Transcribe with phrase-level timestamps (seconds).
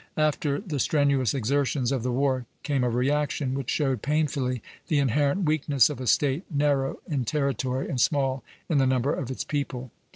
[0.17, 5.43] After the strenuous exertions of the war came a reaction, which showed painfully the inherent
[5.43, 9.91] weakness of a State narrow in territory and small in the number of its people.